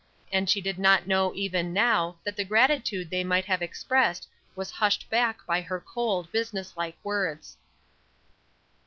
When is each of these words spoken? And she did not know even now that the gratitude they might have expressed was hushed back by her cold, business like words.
And 0.33 0.49
she 0.49 0.61
did 0.61 0.79
not 0.79 1.05
know 1.05 1.31
even 1.35 1.73
now 1.73 2.17
that 2.23 2.35
the 2.35 2.43
gratitude 2.43 3.11
they 3.11 3.23
might 3.23 3.45
have 3.45 3.61
expressed 3.61 4.27
was 4.55 4.71
hushed 4.71 5.07
back 5.11 5.45
by 5.45 5.61
her 5.61 5.79
cold, 5.79 6.31
business 6.31 6.75
like 6.75 6.97
words. 7.03 7.55